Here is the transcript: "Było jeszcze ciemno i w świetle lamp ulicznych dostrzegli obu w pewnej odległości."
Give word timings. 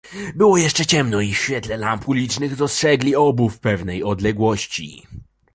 "Było 0.35 0.57
jeszcze 0.57 0.85
ciemno 0.85 1.21
i 1.21 1.33
w 1.33 1.37
świetle 1.37 1.77
lamp 1.77 2.07
ulicznych 2.09 2.55
dostrzegli 2.55 3.15
obu 3.15 3.49
w 3.49 3.59
pewnej 3.59 4.03
odległości." 4.03 5.07